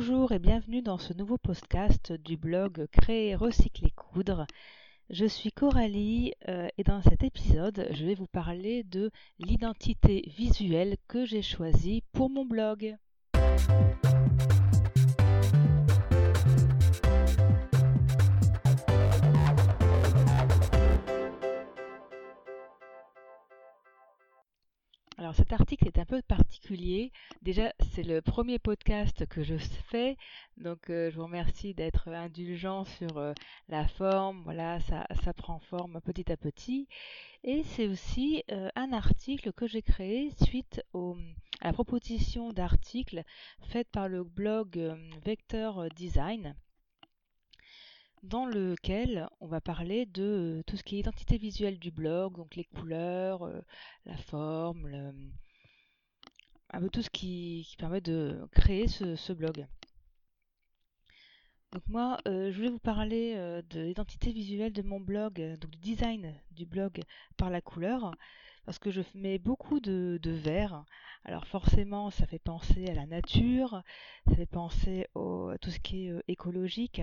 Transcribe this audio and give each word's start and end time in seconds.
Bonjour 0.00 0.30
et 0.30 0.38
bienvenue 0.38 0.80
dans 0.80 0.96
ce 0.96 1.12
nouveau 1.12 1.38
podcast 1.38 2.12
du 2.12 2.36
blog 2.36 2.86
Créer, 2.92 3.34
Recycler, 3.34 3.90
Coudre. 3.96 4.46
Je 5.10 5.26
suis 5.26 5.50
Coralie 5.50 6.34
euh, 6.48 6.68
et 6.78 6.84
dans 6.84 7.02
cet 7.02 7.24
épisode, 7.24 7.88
je 7.90 8.04
vais 8.04 8.14
vous 8.14 8.28
parler 8.28 8.84
de 8.84 9.10
l'identité 9.40 10.22
visuelle 10.36 10.98
que 11.08 11.24
j'ai 11.24 11.42
choisie 11.42 12.04
pour 12.12 12.30
mon 12.30 12.44
blog. 12.44 12.96
Alors 25.28 25.36
cet 25.36 25.52
article 25.52 25.86
est 25.86 25.98
un 25.98 26.06
peu 26.06 26.22
particulier. 26.22 27.12
Déjà, 27.42 27.74
c'est 27.90 28.02
le 28.02 28.22
premier 28.22 28.58
podcast 28.58 29.26
que 29.26 29.42
je 29.42 29.56
fais, 29.90 30.16
donc 30.56 30.88
euh, 30.88 31.10
je 31.10 31.16
vous 31.16 31.24
remercie 31.24 31.74
d'être 31.74 32.08
indulgent 32.08 32.84
sur 32.84 33.18
euh, 33.18 33.34
la 33.68 33.86
forme. 33.86 34.40
Voilà, 34.44 34.80
ça, 34.80 35.06
prend 35.34 35.58
forme 35.58 36.00
petit 36.00 36.32
à 36.32 36.38
petit. 36.38 36.88
Et 37.44 37.62
c'est 37.62 37.88
aussi 37.88 38.42
euh, 38.50 38.70
un 38.74 38.90
article 38.94 39.52
que 39.52 39.66
j'ai 39.66 39.82
créé 39.82 40.30
suite 40.44 40.80
à 40.94 41.66
la 41.66 41.72
proposition 41.74 42.54
d'article 42.54 43.22
faite 43.68 43.88
par 43.92 44.08
le 44.08 44.24
blog 44.24 44.96
Vector 45.26 45.90
Design 45.94 46.56
dans 48.22 48.46
lequel 48.46 49.28
on 49.40 49.46
va 49.46 49.60
parler 49.60 50.06
de 50.06 50.62
tout 50.66 50.76
ce 50.76 50.82
qui 50.82 50.96
est 50.96 51.00
identité 51.00 51.38
visuelle 51.38 51.78
du 51.78 51.90
blog, 51.90 52.36
donc 52.36 52.56
les 52.56 52.64
couleurs, 52.64 53.42
euh, 53.44 53.60
la 54.06 54.16
forme, 54.16 55.12
un 56.70 56.80
peu 56.80 56.90
tout 56.90 57.02
ce 57.02 57.10
qui, 57.10 57.74
permet 57.78 58.00
de 58.00 58.46
créer 58.52 58.88
ce, 58.88 59.32
blog. 59.32 59.66
Donc 61.72 61.82
moi, 61.86 62.18
euh, 62.26 62.50
je 62.50 62.56
voulais 62.56 62.70
vous 62.70 62.78
parler 62.78 63.34
euh, 63.36 63.62
de 63.70 63.80
l'identité 63.80 64.32
visuelle 64.32 64.72
de 64.72 64.82
mon 64.82 65.00
blog, 65.00 65.40
donc 65.60 65.70
du 65.70 65.78
design 65.78 66.34
du 66.50 66.66
blog 66.66 67.02
par 67.36 67.50
la 67.50 67.60
couleur, 67.60 68.14
parce 68.64 68.78
que 68.78 68.90
je 68.90 69.02
mets 69.14 69.38
beaucoup 69.38 69.80
de, 69.80 70.18
de 70.22 70.30
vert. 70.30 70.84
Alors 71.24 71.46
forcément, 71.46 72.10
ça 72.10 72.26
fait 72.26 72.38
penser 72.38 72.86
à 72.88 72.94
la 72.94 73.06
nature, 73.06 73.82
ça 74.28 74.34
fait 74.34 74.46
penser 74.46 75.06
à 75.14 75.58
tout 75.60 75.70
ce 75.70 75.78
qui 75.78 76.08
est 76.08 76.22
écologique. 76.28 77.02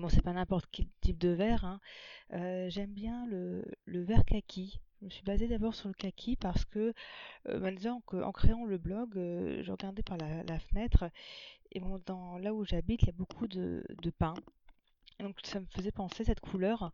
Bon, 0.00 0.08
c'est 0.08 0.22
pas 0.22 0.32
n'importe 0.32 0.66
quel 0.70 0.86
type 1.00 1.18
de 1.18 1.30
verre. 1.30 1.64
Hein. 1.64 1.80
Euh, 2.32 2.70
j'aime 2.70 2.92
bien 2.92 3.26
le, 3.26 3.64
le 3.86 4.02
verre 4.04 4.24
kaki. 4.24 4.78
Je 5.00 5.06
me 5.06 5.10
suis 5.10 5.24
basée 5.24 5.48
d'abord 5.48 5.74
sur 5.74 5.88
le 5.88 5.94
kaki 5.94 6.36
parce 6.36 6.64
que, 6.64 6.94
euh, 7.48 7.58
ben, 7.58 7.76
en 8.12 8.32
créant 8.32 8.64
le 8.64 8.78
blog, 8.78 9.16
euh, 9.16 9.62
je 9.64 9.72
regardais 9.72 10.04
par 10.04 10.16
la, 10.16 10.58
fenêtre 10.60 11.10
et 11.72 11.80
bon, 11.80 12.00
dans, 12.06 12.38
là 12.38 12.54
où 12.54 12.64
j'habite, 12.64 13.02
il 13.02 13.06
y 13.06 13.10
a 13.10 13.12
beaucoup 13.12 13.48
de, 13.48 13.84
de 14.02 14.10
pins. 14.10 14.34
donc 15.20 15.36
ça 15.42 15.58
me 15.58 15.66
faisait 15.66 15.92
penser, 15.92 16.24
cette 16.24 16.40
couleur 16.40 16.92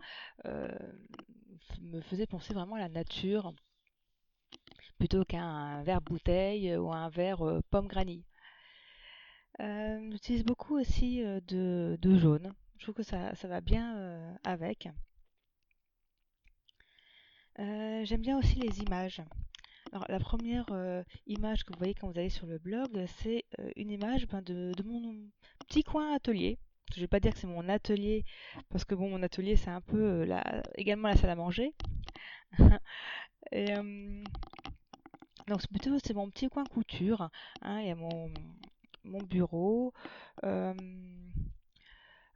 me 1.82 2.00
faisait 2.02 2.26
penser 2.26 2.54
vraiment 2.54 2.76
à 2.76 2.80
la 2.80 2.88
nature 2.88 3.52
plutôt 4.98 5.24
qu'à 5.24 5.42
un 5.42 5.82
verre 5.82 6.00
bouteille 6.00 6.74
ou 6.76 6.92
un 6.92 7.08
verre 7.10 7.60
pomme 7.70 7.86
granny. 7.86 8.24
J'utilise 9.58 10.44
beaucoup 10.44 10.78
aussi 10.78 11.22
de, 11.22 11.98
jaune 12.16 12.54
trouve 12.84 12.96
que 12.96 13.02
ça, 13.02 13.32
va 13.44 13.60
bien 13.62 13.96
euh, 13.96 14.34
avec. 14.44 14.88
Euh, 17.58 18.04
j'aime 18.04 18.20
bien 18.20 18.38
aussi 18.38 18.56
les 18.56 18.80
images. 18.80 19.22
Alors, 19.92 20.04
la 20.08 20.18
première 20.18 20.66
euh, 20.70 21.02
image 21.26 21.64
que 21.64 21.72
vous 21.72 21.78
voyez 21.78 21.94
quand 21.94 22.10
vous 22.10 22.18
allez 22.18 22.28
sur 22.28 22.46
le 22.46 22.58
blog, 22.58 22.90
c'est 23.06 23.44
une 23.76 23.90
image 23.90 24.26
ben, 24.26 24.42
de, 24.42 24.74
mon 24.84 25.14
petit 25.60 25.82
coin 25.82 26.14
atelier. 26.14 26.58
Je 26.92 26.98
ne 26.98 27.04
vais 27.04 27.08
pas 27.08 27.20
dire 27.20 27.32
que 27.32 27.38
c'est 27.38 27.46
mon 27.46 27.68
atelier, 27.70 28.24
parce 28.68 28.84
que 28.84 28.94
bon, 28.94 29.08
mon 29.08 29.22
atelier, 29.22 29.56
c'est 29.56 29.70
un 29.70 29.80
peu 29.80 30.28
également 30.76 31.08
la 31.08 31.16
salle 31.16 31.30
à 31.30 31.36
manger. 31.36 31.72
Et, 33.52 33.72
donc, 35.46 35.66
plutôt, 35.68 35.98
c'est 36.04 36.14
mon 36.14 36.28
petit 36.28 36.48
coin 36.48 36.64
couture. 36.64 37.30
Hein. 37.62 37.80
il 37.80 37.88
y 37.88 37.90
a 37.90 37.94
mon, 37.94 38.32
mon 39.04 39.22
bureau 39.22 39.94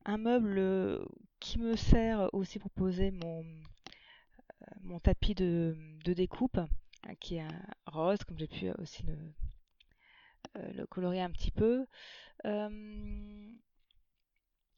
un 0.09 0.17
meuble 0.17 0.57
euh, 0.59 1.05
qui 1.39 1.59
me 1.59 1.77
sert 1.77 2.33
aussi 2.33 2.59
pour 2.59 2.71
poser 2.71 3.11
mon, 3.11 3.41
euh, 3.43 4.67
mon 4.81 4.99
tapis 5.01 5.35
de, 5.35 5.77
découpe, 6.03 6.57
hein, 6.57 7.15
qui 7.21 7.37
est 7.37 7.47
rose, 7.87 8.25
comme 8.25 8.39
j'ai 8.39 8.49
pu 8.49 8.71
aussi 8.79 9.03
le, 9.03 9.19
euh, 10.57 10.73
le, 10.73 10.87
colorer 10.87 11.21
un 11.21 11.31
petit 11.31 11.51
peu. 11.51 11.85
il 12.45 13.61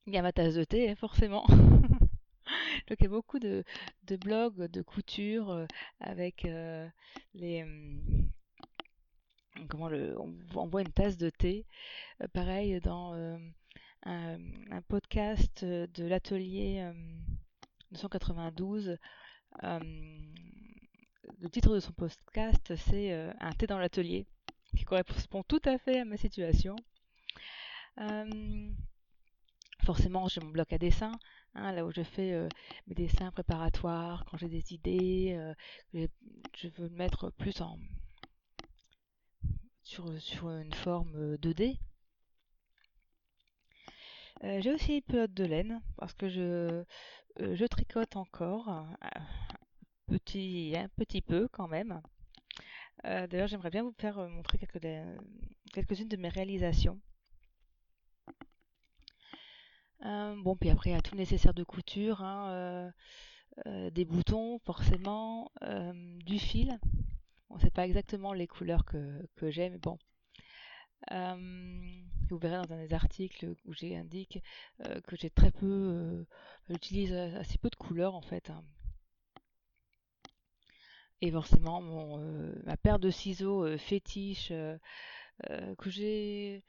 y 0.09 0.19
a 0.19 0.23
ma 0.23 0.33
tasse 0.33 0.55
de 0.55 0.65
thé, 0.65 0.91
hein, 0.91 0.97
forcément. 0.97 1.47
Donc 2.89 2.99
il 2.99 3.05
y 3.05 3.07
a 3.07 3.11
beaucoup 3.11 3.39
de, 3.39 3.63
de 4.05 4.17
blogs 4.17 4.67
de 4.67 4.83
couture 4.83 5.67
avec 6.01 6.45
les 7.35 7.65
comment 9.69 9.89
le 9.89 10.19
on, 10.19 10.67
voit 10.67 10.81
une 10.81 10.93
tasse 10.93 11.17
de 11.17 11.31
thé 11.31 11.67
pareil 12.33 12.81
dans 12.81 13.15
un, 14.05 14.83
podcast 14.89 15.65
de 15.65 16.05
l'atelier 16.05 16.91
292. 17.93 18.97
Euh, 19.65 19.79
le 21.41 21.49
titre 21.49 21.75
de 21.75 21.81
son 21.81 21.93
podcast, 21.93 22.75
c'est 22.77 23.13
euh, 23.13 23.33
Un 23.41 23.53
thé 23.53 23.67
dans 23.67 23.79
l'atelier, 23.79 24.27
qui 24.77 24.85
correspond 24.85 25.43
tout 25.43 25.61
à 25.65 25.79
fait 25.79 26.01
à 26.01 26.05
ma 26.05 26.17
situation. 26.17 26.77
Euh, 27.99 28.71
forcément, 29.85 30.29
j'ai 30.29 30.41
mon 30.41 30.51
bloc 30.51 30.73
à 30.73 30.79
dessin, 30.79 31.13
hein, 31.55 31.73
là 31.73 31.85
où 31.85 31.91
je 31.91 32.03
fais 32.03 32.49
mes 32.87 32.95
dessins 32.95 33.31
préparatoires, 33.33 34.25
quand 34.27 34.37
j'ai 34.37 34.49
des 34.49 34.73
idées, 34.73 35.55
je 35.93 36.69
veux 36.69 36.89
le 36.89 36.97
mettre 36.97 37.31
plus 37.31 37.61
en 37.61 37.79
sur, 39.83 40.21
sur 40.21 40.51
une 40.51 40.73
forme 40.73 41.37
2D. 41.37 41.79
Euh, 44.45 44.61
j'ai 44.61 44.73
aussi 44.73 44.97
une 44.97 45.03
pelote 45.03 45.35
de 45.35 45.45
laine 45.45 45.83
parce 45.97 46.15
que 46.15 46.29
je, 46.29 46.41
euh, 46.41 47.55
je 47.55 47.65
tricote 47.67 48.17
encore, 48.17 48.69
un 48.69 48.97
petit, 50.07 50.75
un 50.77 50.89
petit 50.89 51.21
peu 51.21 51.49
quand 51.49 51.69
même. 51.69 52.01
Euh, 53.05 53.27
d'ailleurs, 53.27 53.49
j'aimerais 53.49 53.71
bien 53.71 53.83
vous 53.83 53.95
faire 53.99 54.17
montrer 54.29 54.59
quelques, 54.59 54.81
quelques-unes 55.73 56.09
de 56.09 56.17
mes 56.17 56.29
réalisations. 56.29 56.99
bon, 60.03 60.57
puis 60.57 60.71
après, 60.71 60.91
il 60.91 60.93
y 60.95 60.97
a 60.97 61.03
tout 61.03 61.17
nécessaire 61.17 61.55
de 61.55 61.65
couture, 61.65 62.23
hein, 62.23 62.93
des 63.67 64.05
boutons 64.05 64.59
forcément, 64.61 65.51
du 66.25 66.39
fil. 66.39 66.79
Bon, 67.49 67.59
c'est 67.59 67.73
pas 67.73 67.87
exactement 67.87 68.33
les 68.33 68.47
couleurs 68.47 68.85
que, 68.85 69.29
que 69.37 69.51
j'ai, 69.51 69.69
mais 69.71 69.79
bon, 69.79 69.99
vous 72.31 72.39
verrez 72.39 72.67
dans 72.67 72.75
un 72.75 72.85
des 72.87 72.95
articles 72.95 73.55
où 73.65 73.73
j'ai 73.73 73.97
euh, 73.99 75.01
que 75.03 75.17
j'ai 75.17 75.31
très 75.31 75.51
peu, 75.51 75.67
euh, 75.67 76.25
j'utilise 76.69 77.13
assez 77.13 77.59
peu 77.59 77.71
de 77.71 77.77
couleurs 77.77 78.15
en 78.15 78.23
fait. 78.23 78.51
Hein. 78.51 78.65
Et 81.21 81.31
forcément, 81.31 81.83
mon, 81.83 82.21
euh, 82.21 82.53
ma 82.65 82.77
paire 82.77 82.99
de 82.99 83.11
ciseaux 83.11 83.77
fétiche 83.79 84.53
que 85.79 85.91
j'ai 85.91 86.65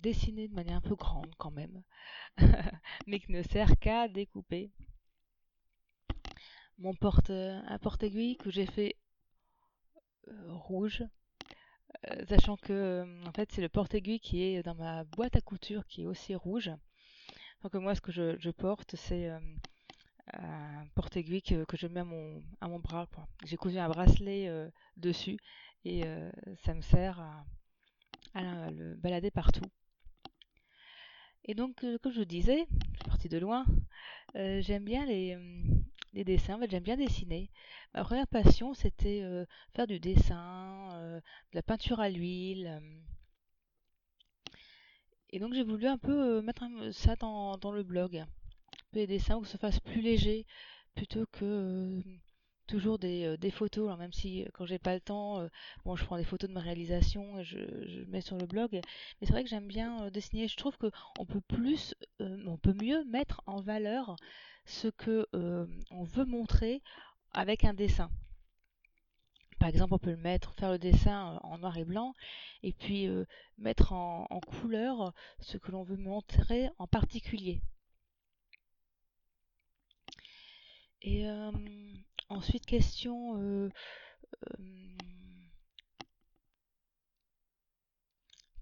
dessiné 0.00 0.48
de 0.48 0.54
manière 0.54 0.76
un 0.76 0.80
peu 0.80 0.94
grande 0.94 1.34
quand 1.38 1.50
même, 1.50 1.82
mais 3.06 3.20
qui 3.20 3.32
ne 3.32 3.42
sert 3.42 3.78
qu'à 3.78 4.08
découper. 4.08 4.70
Mon 6.78 6.94
porte, 6.94 7.30
un 7.30 7.78
porte-aiguille 7.78 8.36
que 8.36 8.50
j'ai 8.50 8.66
fait 8.66 8.96
rouge 10.48 11.02
euh, 11.02 11.06
sachant 12.28 12.56
que 12.56 12.72
euh, 12.72 13.24
en 13.26 13.32
fait 13.32 13.50
c'est 13.52 13.62
le 13.62 13.68
porte-aiguille 13.68 14.20
qui 14.20 14.42
est 14.42 14.62
dans 14.62 14.74
ma 14.74 15.04
boîte 15.04 15.36
à 15.36 15.40
couture 15.40 15.86
qui 15.86 16.02
est 16.02 16.06
aussi 16.06 16.34
rouge. 16.34 16.70
Donc 17.62 17.74
moi 17.74 17.94
ce 17.94 18.00
que 18.00 18.12
je, 18.12 18.50
porte 18.50 18.96
c'est 18.96 19.28
euh, 19.28 19.38
un 20.32 20.86
porte-aiguille 20.94 21.42
que, 21.42 21.64
je 21.76 21.86
mets 21.86 22.00
à 22.00 22.04
mon, 22.04 22.42
à 22.60 22.68
mon 22.68 22.78
bras. 22.78 23.08
J'ai 23.44 23.56
cousu 23.56 23.78
un 23.78 23.88
bracelet 23.88 24.50
dessus 24.96 25.38
et 25.84 26.02
ça 26.64 26.74
me 26.74 26.80
sert 26.80 27.20
à, 28.34 28.70
le 28.70 28.94
balader 28.96 29.30
partout. 29.30 29.64
Et 31.44 31.54
donc, 31.54 31.84
comme 32.02 32.12
je 32.12 32.22
disais, 32.22 32.66
je 32.70 32.96
suis 32.96 33.04
partie 33.04 33.28
de 33.28 33.38
loin, 33.38 33.66
j'aime 34.34 34.84
bien 34.84 35.04
les, 35.04 35.36
les 36.14 36.24
dessins. 36.24 36.60
En 36.60 36.66
j'aime 36.68 36.82
bien 36.82 36.96
dessiner. 36.96 37.50
Ma 37.92 38.04
première 38.04 38.26
passion, 38.26 38.74
c'était 38.74 39.20
euh, 39.22 39.44
faire 39.74 39.86
du 39.86 40.00
dessin, 40.00 40.88
euh, 40.94 41.18
de 41.18 41.56
la 41.56 41.62
peinture 41.62 42.00
à 42.00 42.08
l'huile. 42.08 42.66
Euh. 42.66 43.00
Et 45.30 45.40
donc, 45.40 45.52
j'ai 45.54 45.64
voulu 45.64 45.86
un 45.86 45.98
peu 45.98 46.40
mettre 46.42 46.64
ça 46.92 47.16
dans, 47.16 47.72
le 47.72 47.82
blog. 47.82 48.18
Un 48.18 48.26
peu 48.92 49.00
des 49.00 49.06
dessins 49.06 49.36
où 49.36 49.44
ça 49.44 49.58
fasse 49.58 49.80
plus 49.80 50.00
léger, 50.00 50.46
plutôt 50.94 51.26
que 51.32 52.00
toujours 52.66 52.98
des, 52.98 53.36
des 53.38 53.50
photos, 53.50 53.86
alors 53.86 53.98
même 53.98 54.12
si 54.12 54.46
quand 54.54 54.66
j'ai 54.66 54.78
pas 54.78 54.94
le 54.94 55.00
temps, 55.00 55.46
bon, 55.84 55.96
je 55.96 56.04
prends 56.04 56.16
des 56.16 56.24
photos 56.24 56.48
de 56.48 56.54
ma 56.54 56.60
réalisation 56.60 57.38
et 57.38 57.44
je, 57.44 57.58
je 57.58 58.04
mets 58.04 58.20
sur 58.20 58.36
le 58.36 58.46
blog. 58.46 58.72
Mais 58.72 59.26
c'est 59.26 59.32
vrai 59.32 59.44
que 59.44 59.50
j'aime 59.50 59.68
bien 59.68 60.10
dessiner. 60.10 60.48
Je 60.48 60.56
trouve 60.56 60.76
que 60.78 60.90
on 61.18 61.26
peut 61.26 61.40
plus, 61.40 61.94
on 62.20 62.56
peut 62.56 62.74
mieux 62.74 63.04
mettre 63.04 63.42
en 63.46 63.60
valeur 63.60 64.16
ce 64.64 64.88
que 64.88 65.26
on 65.90 66.04
veut 66.04 66.24
montrer 66.24 66.82
avec 67.32 67.64
un 67.64 67.74
dessin. 67.74 68.10
Par 69.58 69.68
exemple, 69.68 69.94
on 69.94 69.98
peut 69.98 70.10
le 70.10 70.16
mettre, 70.16 70.52
faire 70.54 70.70
le 70.72 70.78
dessin 70.78 71.38
en 71.42 71.58
noir 71.58 71.78
et 71.78 71.84
blanc, 71.84 72.14
et 72.62 72.72
puis 72.72 73.08
mettre 73.58 73.92
en, 73.92 74.26
en, 74.30 74.40
couleur 74.40 75.12
ce 75.40 75.56
que 75.58 75.70
l'on 75.70 75.82
veut 75.82 75.96
montrer 75.96 76.68
en 76.78 76.86
particulier. 76.86 77.62
Et 81.02 81.24
ensuite, 82.28 82.66
question 82.66 83.70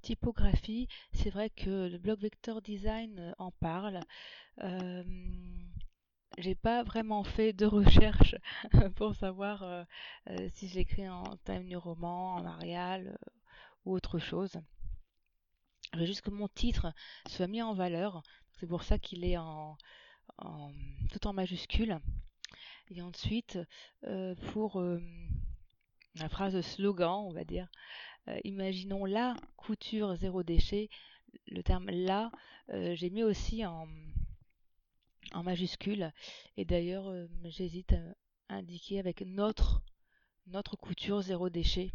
typographie. 0.02 0.88
C'est 1.12 1.30
vrai 1.30 1.50
que 1.50 1.88
le 1.88 1.98
blog 1.98 2.20
Vector 2.20 2.60
Design 2.60 3.34
en 3.38 3.50
parle. 3.52 4.00
Euh, 4.62 5.02
j'ai 6.38 6.54
pas 6.54 6.82
vraiment 6.82 7.24
fait 7.24 7.52
de 7.52 7.66
recherche 7.66 8.34
pour 8.96 9.14
savoir 9.14 9.62
euh, 9.62 9.84
euh, 10.30 10.48
si 10.54 10.68
je 10.68 10.74
l'écris 10.74 11.08
en 11.08 11.24
Time 11.44 11.64
New 11.64 11.78
Roman, 11.78 12.34
en 12.36 12.46
Arial 12.46 13.08
euh, 13.08 13.30
ou 13.84 13.94
autre 13.94 14.18
chose. 14.18 14.56
Je 15.92 15.98
veux 15.98 16.06
juste 16.06 16.22
que 16.22 16.30
mon 16.30 16.48
titre 16.48 16.92
soit 17.28 17.48
mis 17.48 17.60
en 17.60 17.74
valeur. 17.74 18.22
C'est 18.58 18.66
pour 18.66 18.82
ça 18.82 18.98
qu'il 18.98 19.24
est 19.24 19.36
en, 19.36 19.76
tout 21.10 21.26
en 21.26 21.32
majuscule. 21.32 21.98
Et 22.90 23.00
ensuite, 23.02 23.58
pour 24.52 24.82
la 26.14 26.28
phrase 26.28 26.60
slogan, 26.60 27.24
on 27.26 27.32
va 27.32 27.44
dire, 27.44 27.68
imaginons 28.44 29.04
la 29.04 29.36
couture 29.56 30.14
zéro 30.16 30.42
déchet. 30.42 30.90
Le 31.46 31.62
terme 31.62 31.90
là, 31.90 32.30
j'ai 32.68 33.08
mis 33.10 33.22
aussi 33.22 33.64
en, 33.64 33.86
en 35.34 35.42
majuscule. 35.42 36.12
Et 36.56 36.64
d'ailleurs, 36.64 37.08
euh, 37.08 37.26
j'hésite 37.44 37.94
à 38.48 38.56
indiquer 38.56 38.98
avec 38.98 39.22
notre, 39.22 39.82
notre 40.46 40.76
couture 40.76 41.20
zéro 41.22 41.48
déchet. 41.48 41.92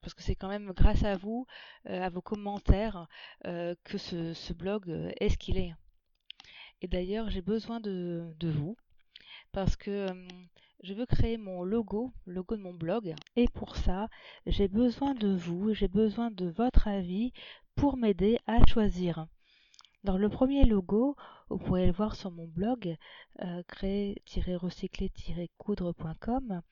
Parce 0.00 0.14
que 0.14 0.22
c'est 0.22 0.36
quand 0.36 0.48
même 0.48 0.72
grâce 0.72 1.02
à 1.02 1.16
vous, 1.16 1.46
euh, 1.86 2.02
à 2.02 2.08
vos 2.08 2.22
commentaires, 2.22 3.08
euh, 3.46 3.74
que 3.84 3.98
ce, 3.98 4.52
blog 4.52 4.88
est 5.20 5.28
ce 5.28 5.38
qu'il 5.38 5.58
est. 5.58 5.74
Et 6.80 6.88
d'ailleurs, 6.88 7.30
j'ai 7.30 7.42
besoin 7.42 7.80
de, 7.80 8.32
de, 8.38 8.48
vous 8.48 8.76
parce 9.52 9.76
que 9.76 10.06
je 10.82 10.94
veux 10.94 11.06
créer 11.06 11.38
mon 11.38 11.64
logo, 11.64 12.12
logo 12.26 12.56
de 12.56 12.62
mon 12.62 12.74
blog. 12.74 13.14
Et 13.36 13.48
pour 13.48 13.76
ça, 13.76 14.08
j'ai 14.46 14.68
besoin 14.68 15.14
de 15.14 15.28
vous, 15.28 15.74
j'ai 15.74 15.88
besoin 15.88 16.30
de 16.30 16.46
votre 16.46 16.86
avis 16.88 17.32
pour 17.74 17.96
m'aider 17.96 18.38
à 18.46 18.64
choisir. 18.66 19.26
Dans 20.04 20.16
le 20.16 20.28
premier 20.28 20.64
logo, 20.64 21.16
vous 21.50 21.58
pourrez 21.58 21.86
le 21.86 21.92
voir 21.92 22.14
sur 22.14 22.30
mon 22.30 22.46
blog 22.46 22.96
euh, 23.42 23.64
créer-recycler-coudre.com. 23.66 26.62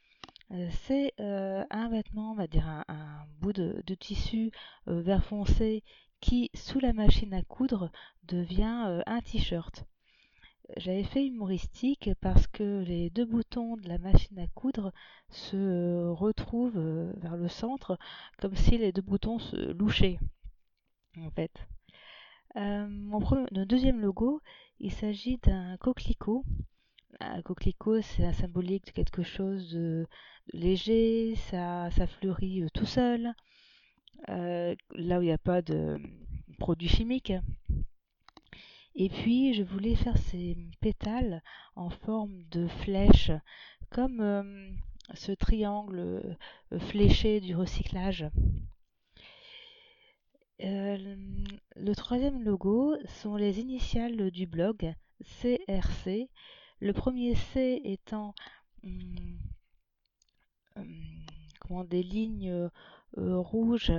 Euh, 0.53 0.69
c'est 0.85 1.13
euh, 1.19 1.65
un 1.71 1.89
vêtement, 1.89 2.31
on 2.31 2.37
va 2.37 2.47
dire 2.47 2.69
un, 2.69 2.85
bout 3.41 3.53
de, 3.53 3.83
tissu 3.95 4.53
vert 4.87 5.25
foncé 5.25 5.83
qui, 6.21 6.53
sous 6.55 6.79
la 6.79 6.93
machine 6.93 7.35
à 7.35 7.43
coudre, 7.43 7.91
devient 8.25 9.03
un 9.07 9.21
t-shirt. 9.21 9.85
J'avais 10.77 11.05
fait 11.05 11.27
humoristique 11.27 12.11
parce 12.21 12.47
que 12.49 12.83
les 12.85 13.11
deux 13.11 13.25
boutons 13.25 13.77
de 13.77 13.89
la 13.89 13.99
machine 13.99 14.39
à 14.39 14.47
coudre 14.49 14.93
se 15.31 16.09
retrouvent 16.09 17.13
vers 17.17 17.37
le 17.37 17.49
centre 17.49 17.99
comme 18.39 18.57
si 18.57 18.77
les 18.77 18.93
deux 18.93 19.03
boutons 19.03 19.39
se 19.39 19.73
louchaient 19.73 20.19
en 21.19 21.31
fait. 21.31 21.53
Euh, 22.57 22.87
mon 22.89 23.21
deuxième 23.51 24.01
logo, 24.01 24.41
il 24.81 24.93
s'agit 24.93 25.39
d'un 25.39 25.77
coquelicot. 25.77 26.45
Un 27.21 27.43
coquelicot, 27.43 28.03
c'est 28.03 28.25
un 28.25 28.33
symbolique 28.33 28.87
de 28.87 28.91
quelque 28.91 29.23
chose 29.23 29.71
de, 29.73 30.07
léger, 30.53 31.35
ça, 31.37 31.91
fleurit 32.19 32.63
euh, 32.63 32.69
tout 32.73 32.87
seul, 32.87 33.33
euh, 34.29 34.75
là 34.95 35.19
où 35.19 35.23
il 35.23 35.27
n'y 35.27 35.33
a 35.33 35.39
pas 35.39 35.63
de 35.63 35.99
produits 36.59 36.89
chimiques. 36.89 37.33
Et 38.97 39.09
puis, 39.09 39.55
je 39.55 39.63
voulais 39.63 39.95
faire 39.95 40.19
ces 40.19 40.57
pétales 40.81 41.43
en 41.75 41.91
forme 41.91 42.43
de 42.51 42.67
flèche, 42.67 43.31
comme 43.91 44.77
ce 45.15 45.33
triangle 45.33 46.37
fléché 46.79 47.41
du 47.41 47.55
recyclage. 47.55 48.27
Euh, 50.63 50.97
le 51.77 51.95
troisième 51.95 52.43
logo 52.43 52.97
sont 53.21 53.37
les 53.37 53.61
initiales 53.61 54.31
du 54.31 54.47
blog 54.47 54.95
CRC. 55.41 56.31
Le 56.81 56.93
premier 56.93 57.35
C 57.35 57.81
étant 57.85 58.35
hum, 58.83 59.39
hum, 60.77 61.27
comment, 61.61 61.85
des 61.85 62.03
lignes 62.03 62.51
euh, 62.51 62.69
rouges 63.17 63.93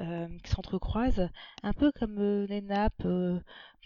euh, 0.00 0.28
qui 0.42 0.50
s'entrecroisent, 0.50 1.28
un 1.62 1.72
peu 1.72 1.92
comme 1.92 2.44
les 2.44 2.60
nappes. 2.60 3.06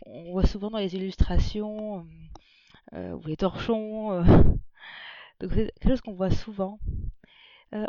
on 0.07 0.33
voit 0.33 0.47
souvent 0.47 0.71
dans 0.71 0.79
les 0.79 0.95
illustrations 0.95 2.07
ou 2.93 3.27
les 3.27 3.37
torchons. 3.37 4.23
Donc 5.41 5.53
c'est 5.53 5.73
quelque 5.81 5.89
chose 5.89 6.01
qu'on 6.01 6.15
voit 6.15 6.31
souvent. 6.31 6.79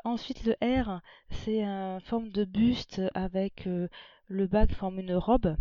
ensuite, 0.03 0.43
le 0.45 0.55
R, 0.63 1.01
c'est 1.29 1.63
une 1.63 2.01
forme 2.01 2.29
de 2.29 2.45
buste 2.45 3.01
avec 3.13 3.67
le 4.27 4.47
bas 4.47 4.67
forme 4.67 4.99
une 4.99 5.15
robe 5.15 5.55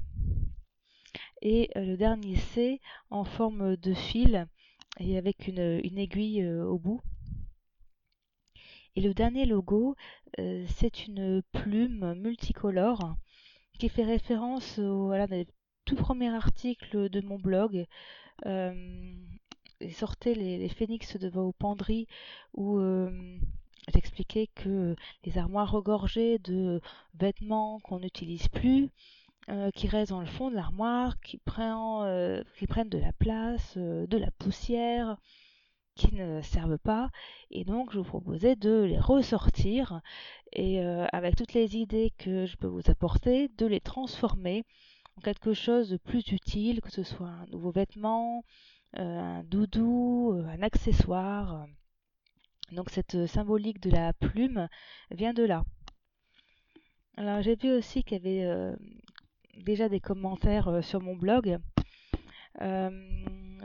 et 1.43 1.71
euh, 1.77 1.85
le 1.85 1.97
dernier 1.97 2.37
C 2.37 2.81
en 3.11 3.25
forme 3.25 3.77
de 3.77 3.95
fil 3.95 4.47
et 4.99 5.17
avec 5.17 5.49
une, 5.49 5.59
aiguille 5.99 6.43
euh, 6.43 6.65
au 6.65 6.79
bout. 6.79 7.01
Et 8.97 9.01
le 9.01 9.15
dernier 9.15 9.47
logo, 9.47 9.97
euh, 10.39 10.65
c'est 10.77 11.07
une 11.07 11.43
plume 11.53 12.15
multicolore 12.15 13.17
qui 13.79 13.89
fait 13.89 14.05
référence 14.05 14.79
au 14.79 15.13
tout 15.85 15.97
premier 15.97 16.35
article 16.35 17.09
de 17.09 17.21
mon 17.21 17.39
blog. 17.39 17.87
sortez 19.91 20.35
les, 20.35 20.59
les, 20.59 20.69
phénix 20.69 21.17
de 21.17 21.29
vos 21.29 21.53
penderies 21.53 22.07
où 22.55 22.79
J'expliquais 23.93 24.49
que 24.55 24.95
les 25.25 25.39
armoires 25.39 25.71
regorgées 25.71 26.39
de 26.39 26.81
vêtements 27.15 27.81
qu'on 27.81 28.01
n'utilise 28.01 28.49
plus, 28.49 28.91
euh, 29.49 29.71
qui 29.73 29.89
restent 29.89 30.11
dans 30.11 30.21
le 30.21 30.27
fond 30.27 30.51
de 30.51 30.55
l'armoire, 30.55 31.19
qui, 31.21 31.39
prennent, 31.39 32.03
euh, 32.03 32.43
qui 32.59 32.67
prennent 32.67 32.89
de 32.89 32.99
la 32.99 33.13
place, 33.13 33.75
euh, 33.77 34.07
de 34.07 34.19
la 34.19 34.31
poussière, 34.33 35.17
qui 35.95 36.15
ne 36.15 36.41
servent 36.43 36.79
pas. 36.79 37.11
Et 37.51 37.65
donc, 37.65 37.93
je 37.93 37.99
vous 37.99 38.05
proposais 38.05 38.57
de 38.57 38.83
les 38.83 38.99
ressortir 38.99 40.01
et 40.53 40.81
avec 40.81 41.37
toutes 41.37 41.55
les 41.55 41.77
idées 41.77 42.13
que 42.19 42.47
je 42.47 42.57
peux 42.57 42.67
vous 42.67 42.91
apporter, 42.91 43.49
de 43.59 43.67
les 43.67 43.81
transformer 43.81 44.65
en 45.17 45.21
quelque 45.21 45.53
chose 45.53 45.91
de 45.91 45.97
plus 45.97 46.27
utile, 46.33 46.81
que 46.81 46.91
ce 46.91 47.03
soit 47.03 47.29
un 47.29 47.47
nouveau 47.47 47.71
vêtement, 47.71 48.45
un 48.95 49.45
doudou, 49.45 50.43
un 50.47 50.63
accessoire. 50.63 51.67
Donc 52.73 52.91
cette 52.91 53.17
euh, 53.17 53.27
symbolique 53.27 53.81
de 53.81 53.91
la 53.91 54.13
plume 54.13 54.69
vient 55.11 55.33
de 55.33 55.43
là. 55.43 55.65
Alors 57.17 57.43
j'ai 57.43 57.57
vu 57.57 57.73
aussi 57.73 58.05
qu'il 58.05 58.19
y 58.19 58.21
avait 58.21 58.45
euh, 58.45 58.77
déjà 59.65 59.89
des 59.89 60.01
commentaires 60.01 60.69
euh, 60.69 60.83
sur 60.83 61.01
mon 61.01 61.17
blog. 61.17 61.59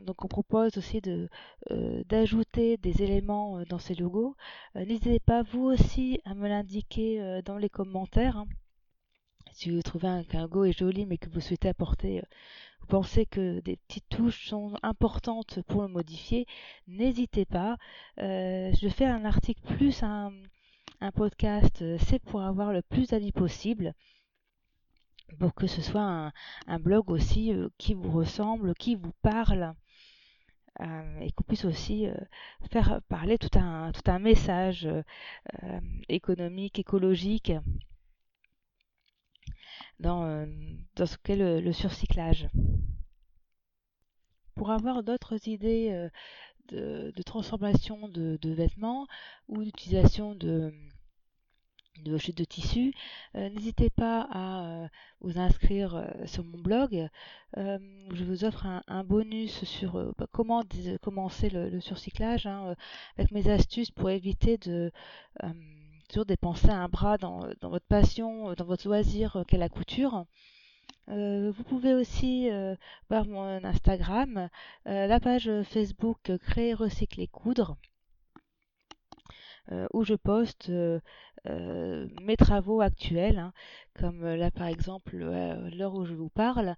Donc 0.03 0.23
on 0.25 0.27
propose 0.27 0.77
aussi 0.77 1.01
de 1.01 1.29
d'ajouter 2.07 2.77
des 2.77 3.01
éléments 3.01 3.63
dans 3.69 3.79
ces 3.79 3.95
logos. 3.95 4.35
N'hésitez 4.75 5.19
pas 5.19 5.43
vous 5.43 5.63
aussi 5.63 6.19
à 6.25 6.33
me 6.33 6.47
l'indiquer 6.47 7.41
dans 7.45 7.57
les 7.57 7.69
commentaires. 7.69 8.37
Hein. 8.37 8.47
Si 9.53 9.69
vous 9.69 9.81
trouvez 9.81 10.25
qu'un 10.29 10.41
logo 10.41 10.65
est 10.65 10.77
joli 10.77 11.05
mais 11.05 11.17
que 11.17 11.29
vous 11.29 11.39
souhaitez 11.39 11.69
apporter 11.69 12.21
vous 12.85 12.99
pensez 13.01 13.25
que 13.25 13.61
des 13.61 13.77
petites 13.77 14.07
touches 14.09 14.47
sont 14.47 14.75
importantes 14.83 15.59
pour 15.63 15.81
le 15.81 15.87
modifier, 15.87 16.45
n'hésitez 16.87 17.43
pas. 17.43 17.77
Euh, 18.19 18.71
je 18.79 18.87
fais 18.89 19.05
un 19.05 19.25
article 19.25 19.61
plus 19.75 20.03
un, 20.03 20.31
podcast, 21.15 21.81
euh, 21.81 21.97
c'est 21.99 22.19
pour 22.19 22.41
avoir 22.41 22.71
le 22.73 22.83
plus 22.83 23.07
d'avis 23.07 23.31
possible 23.31 23.95
pour 25.39 25.55
que 25.55 25.65
ce 25.65 25.81
soit 25.81 26.31
un, 26.67 26.79
blog 26.79 27.09
aussi 27.09 27.51
euh, 27.51 27.69
qui 27.79 27.95
vous 27.95 28.11
ressemble, 28.11 28.75
qui 28.75 28.93
vous 28.93 29.13
parle. 29.23 29.73
Et 30.79 31.31
qu'on 31.31 31.43
puisse 31.43 31.65
aussi 31.65 32.07
faire 32.71 33.01
parler 33.07 33.37
tout 33.37 33.57
un, 33.57 33.91
tout 33.91 34.09
un 34.11 34.19
message 34.19 34.87
économique, 36.09 36.79
écologique 36.79 37.53
dans, 39.99 40.23
euh, 40.25 40.45
dans 40.95 41.05
ce 41.05 41.17
qu'est 41.17 41.35
le, 41.35 41.71
surcyclage. 41.71 42.47
Pour 44.55 44.71
avoir 44.71 45.03
d'autres 45.03 45.47
idées 45.47 45.89
euh, 46.71 47.11
de, 47.11 47.21
transformation 47.23 48.07
de, 48.07 48.37
vêtements 48.43 49.07
ou 49.47 49.63
d'utilisation 49.63 50.35
de, 50.35 50.73
de 52.03 52.17
chutes 52.17 52.37
de 52.37 52.43
tissu. 52.43 52.93
N'hésitez 53.33 53.89
pas 53.89 54.27
à 54.31 54.89
vous 55.21 55.39
inscrire 55.39 56.11
sur 56.25 56.43
mon 56.43 56.57
blog. 56.57 57.07
je 57.55 58.23
vous 58.23 58.43
offre 58.45 58.65
un, 58.87 59.03
bonus 59.03 59.63
sur 59.63 60.13
bah, 60.17 60.27
comment 60.31 60.63
commencer 61.01 61.49
le, 61.49 61.79
surcyclage 61.79 62.45
hein, 62.45 62.75
avec 63.17 63.31
mes 63.31 63.49
astuces 63.49 63.91
pour 63.91 64.09
éviter 64.09 64.57
de 64.57 64.91
toujours 66.09 66.25
dépenser 66.25 66.69
un 66.69 66.87
bras 66.87 67.17
dans, 67.17 67.47
votre 67.61 67.85
passion, 67.85 68.53
dans 68.53 68.65
votre 68.65 68.87
loisir 68.87 69.43
qu'est 69.47 69.57
la 69.57 69.69
couture. 69.69 70.25
Euh, 71.09 71.51
vous 71.51 71.63
pouvez 71.63 71.93
aussi 71.93 72.49
euh, 72.49 72.75
voir 73.09 73.25
mon 73.25 73.63
Instagram, 73.63 74.49
euh, 74.87 75.07
la 75.07 75.19
page 75.19 75.49
Facebook 75.63 76.31
Créer, 76.39 76.73
Recycler, 76.73 77.27
Coudre, 77.27 77.77
où 79.93 80.03
je 80.03 80.13
poste 80.13 80.71
mes 82.21 82.37
travaux 82.37 82.81
actuels, 82.81 83.39
hein, 83.39 83.53
comme 83.99 84.25
là 84.25 84.51
par 84.51 84.67
exemple 84.67 85.17
l'heure 85.17 85.95
où 85.95 86.05
je 86.05 86.13
vous 86.13 86.29
parle. 86.29 86.75